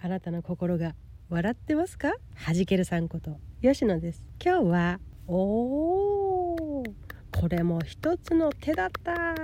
[0.00, 0.94] あなたの心が
[1.28, 2.12] 笑ってますか？
[2.46, 4.22] 弾けるさんこと吉野です。
[4.42, 6.92] 今日はおー
[7.32, 9.34] これも一つの手だった。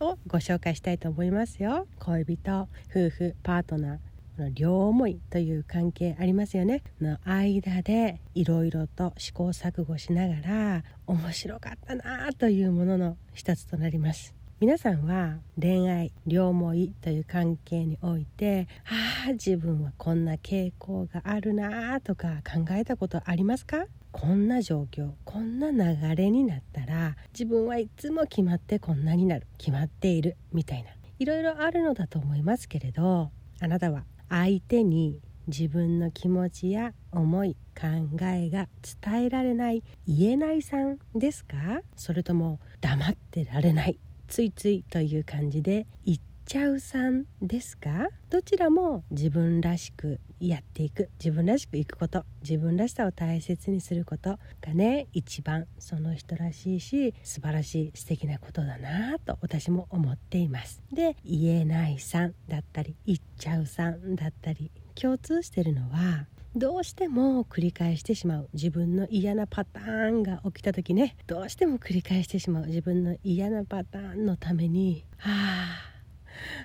[0.00, 1.86] をご紹介したいと思いますよ。
[1.98, 6.82] 恋人夫婦パートナー両思いという関係ありますよね。
[7.00, 14.34] の間でいろいろと試行錯誤しながら面白かったなというものの一つとなります。
[14.60, 23.86] 皆さんは恋愛両思いという関係においてああ自分はこんな傾向があるなとか考えたことありますか？
[24.10, 30.90] こんな状況こんな流れになったら自分はいつも決まってこんなになる決まっているみたいな。
[31.20, 33.30] いろいろあるのだと思いますけれど
[33.60, 37.86] あなたは相手に自分の気持ちや思い考
[38.24, 38.66] えが
[39.02, 41.80] 伝えられない言えないさんですか？
[41.94, 48.08] それとも黙ってられないついついという感じで言っちゃうさんですか？
[48.30, 51.10] どちらも自分らしくやっていく。
[51.18, 52.24] 自分らしくいくこと。
[52.42, 60.80] 自分らしさを大切にすることがね一番その人らしいし素晴らしい素敵なことだなと私も思っています。
[60.92, 66.26] で言えないさんだったり言っちゃうさんだったり共通してるのは
[66.58, 68.48] どうしても繰り返してしまう。
[68.52, 71.16] 自分の嫌なパターンが起きた時ね。
[71.28, 72.66] どうしても繰り返してしまう。
[72.66, 75.04] 自分の嫌なパターンのために。
[75.18, 75.88] はあ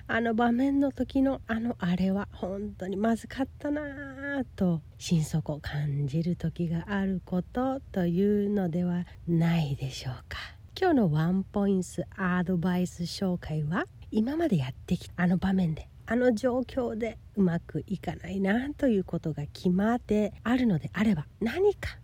[0.06, 10.38] あの場面の時のあのあれは本当にまずかったなぁと心底感じる時があることというのではないでしょうか。
[10.78, 21.98] 今日のワンポイントアドバイス紹介は今までやってきたあの場面であの状況でうまくいかないなということが決まってあるのであれば何か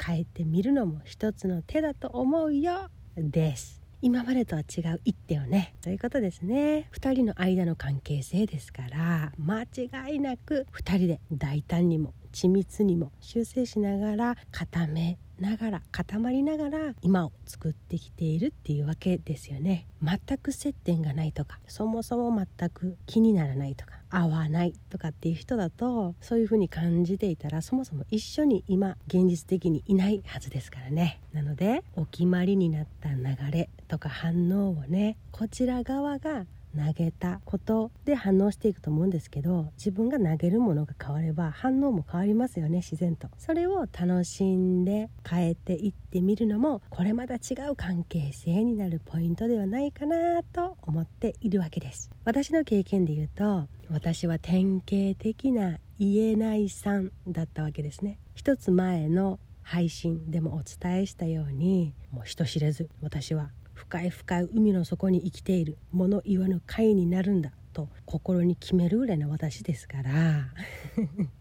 [0.00, 3.82] 変えてみるのも一つの手だと思うよです。
[4.00, 5.74] 今までとは違う一手をね。
[5.82, 6.88] ということですね。
[6.92, 19.86] 2人の間の関係性ですから間違いなく2人で大胆にも緻密にも修正しながら固めながら固まりながら今を作ってきているっていうわけですよね。
[20.02, 31.20] 全く接点がないとかそもそも全く気にならないとか合わないとかっていう人だとそういうふうに感じていたらそもそも一緒に今現実的にいないはずですからね。
[31.32, 43.28] なのでお決まりになった流れとか反応をねこちら側が投げたことで反応していくと思うんですけど自分が投げるものが変われば反応も変わりますよね自然と。
[43.38, 52.10] それを楽しんで変えていってみるのもこれまた違う関係性になるポイントではないかなと思っているわけです。
[52.24, 58.18] 私の経験で言うと私は典型的な言えないさんだったわけですね。
[58.34, 63.50] 一つ前の配信でもお伝えしたようにもう人知れず私は。
[63.78, 70.48] 深い深い海の底に生きている物言わぬ貝になるんだと心に決めるぐらいの私ですから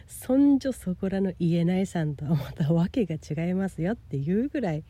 [0.05, 4.83] そんじょそこらの言えないさんとはまた訳が違いますよっていうぐらい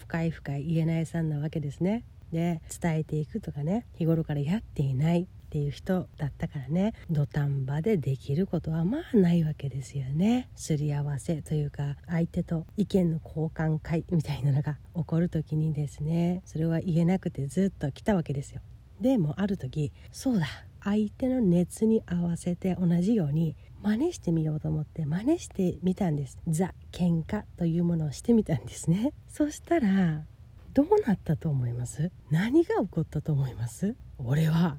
[0.00, 2.04] 深い深い言えないさんなわけですね。
[2.32, 6.94] で伝えていくとかね日頃からやっていないっていう人だったからね。
[7.12, 10.48] 土壇場でできることはまあないわけですよね。
[10.56, 18.62] すり合わせというか相手と意見の交換会みたいなのが起こる時にですねそれは言えなくてずっと来たわけですよ。
[19.00, 20.48] でもある時そうだ
[20.82, 26.36] 相手の熱に合わせて同じように真似してみようと思って真似してみたんです。
[26.48, 29.12] ザ喧嘩というものをしてみたんですね。
[29.28, 30.24] そしたら
[30.72, 32.10] どうなったと思います？
[32.32, 33.94] 何が起こったと思います？
[34.18, 34.78] 俺は。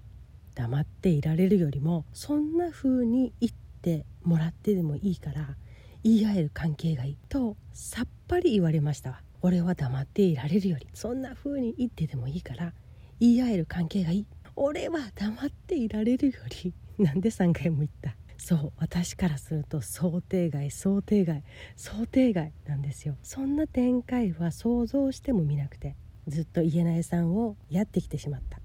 [0.55, 5.55] 黙っていられるよりもそんな風に言ってもらってでもいいから
[6.03, 9.21] 言い合える関係がいいとさっぱり言われました。
[9.41, 10.87] 俺は黙っていられるより。
[10.93, 12.73] そんな風に言ってでもいいから
[13.19, 14.25] 言い合える関係がいい。
[14.55, 16.33] 俺は黙っていられるよ
[16.63, 16.73] り。
[16.97, 18.15] なんで3回も言った。
[18.37, 21.43] そう私からすると想定外想定外
[21.75, 23.17] 想定外なんですよ。
[23.23, 25.95] そんな展開は想像してもみなくて
[26.27, 28.59] ずっと言えないさんをやってきてしまった。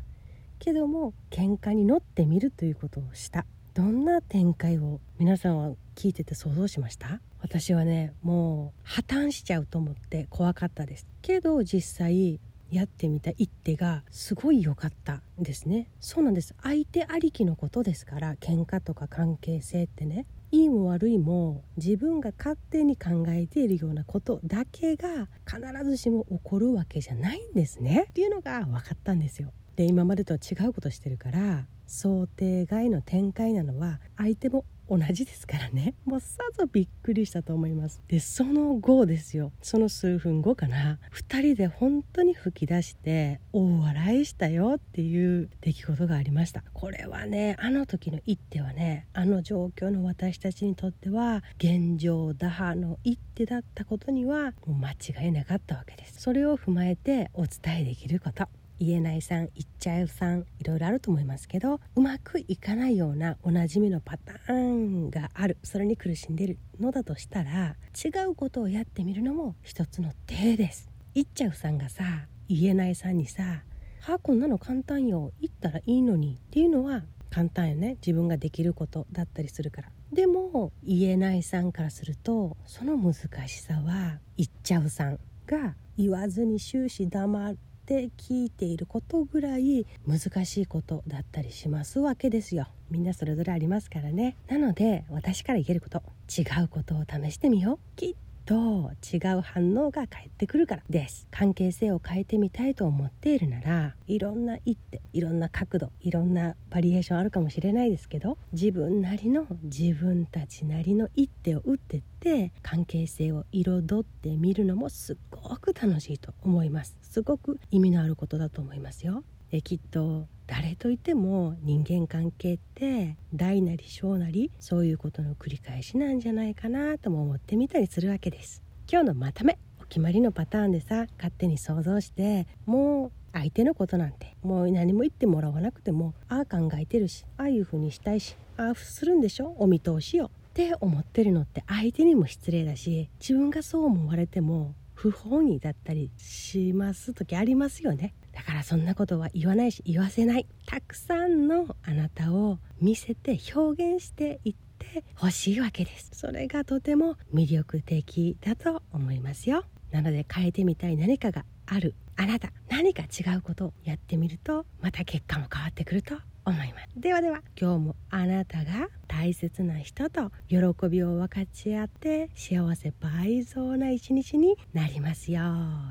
[0.61, 3.47] けども喧嘩に乗ってみるということをした。
[3.75, 7.21] どんな展開を皆さんは聞いてて想像しました？
[7.41, 11.07] 私はねもう破綻しちゃうと思って怖かったです。
[11.23, 12.39] けど実際
[12.71, 15.89] やってみた一手がすごい良かったんですね。
[15.99, 16.55] そうなんです。
[16.63, 20.27] 相手ありきのことですから喧嘩とか関係性ってね。
[20.53, 28.07] いいも悪いも自分が勝手に考えているようなことだけが必ずしも起こるわけじゃないんですね。
[28.11, 29.53] っていうのが分かったんですよ。
[29.81, 35.95] で今までとは違うことしてるから想定外の展開なのは相手も同じですからね。
[36.05, 38.03] もうさぞびっくりしたと思います。
[38.07, 39.53] でその後ですよ。
[39.63, 40.99] その数分後かな。
[41.15, 46.63] 2人で本当に吹き出して大笑いしたよっていう出来事がありました。
[46.75, 56.21] これはねあの時の一手はねあの状況の私たちにとっては現状打破の一手だったことにはもう間違いなかったわけです。
[56.21, 58.47] それを踏まえてお伝えできること。
[58.81, 70.89] 言えないさん言っちゃうさんいろいろあると思いますけどうまくいかないようなおなじみのパターンがあるそれに苦しんでるのだとしたら違うことをやってみるのも一つの手です。
[71.15, 73.63] 言っちゃうさんがさ言えないさんにさ
[74.01, 75.33] 「はあこんなの簡単よ。
[75.41, 77.97] 言ったらいいのに」っていうのは簡単よね。
[78.01, 79.91] 自分ができることだったりするから。
[80.11, 83.15] でも言えないさんからするとその難
[83.47, 87.59] しさは言っちゃうさんが言わずに終始黙
[87.91, 92.69] って聞いていることぐらい難しいことだったりしますわけですよ。
[92.89, 94.37] みんなそれぞれありますからね。
[94.49, 97.79] なので私から言えること違うことを試してみよう。
[97.97, 98.15] きっ
[98.51, 101.29] と違う反応が返ってくるからです。
[101.31, 116.97] 関係性を変えてみたいと思っているならいろんな一手いろんな角度いろんなバリエーションあるかもしれないですけど自分なりの自分たちなりの一手を打ってって関係性を彩ってみるのもすっごく楽しいと思います。
[117.03, 119.23] すごく意味のあることだと思いますよ。
[119.53, 128.61] えきっと誰といても人間関係って大なり小なりそういうことの繰り返しなんじゃないかなとも思ってみたりするわけです。
[128.91, 148.15] 今日のまとめお決まりのパターンでさ勝手に想像してもう相手のことなんてもう何も言ってもらわなくてもああ考えてるしああいう風にしたいしああするんでしょお見通しよって思ってるのって相手にも失礼だし自分がそう思われても不本意だったりします時ありますよね。
[148.41, 150.47] だからそんなことは言わないし言わせない。
[150.65, 156.09] たくさんのあなたを見せて表現していってほしいわけです。
[156.15, 159.65] それがとても魅力的だと思いますよ。
[159.91, 161.95] なので変えてみたい何かがある。
[162.17, 166.15] あなた何か違うことをやってみるとまた結果も変わってくると
[166.51, 166.89] 思います。
[166.97, 167.43] ではでは。
[167.61, 170.57] 今日もあなたが大切な人と喜
[170.89, 175.43] びを分かち合って幸せ倍増な一日になりますよ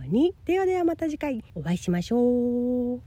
[0.04, 0.36] うに。
[0.46, 1.44] ではではまた次回。
[1.56, 2.98] お会いしましょう。